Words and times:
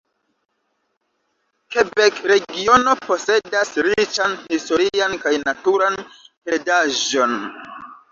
Kebek-regiono 1.73 2.95
posedas 3.07 3.73
riĉan 3.89 4.33
historian 4.47 5.13
kaj 5.27 5.35
naturan 5.43 6.01
heredaĵon. 6.15 7.37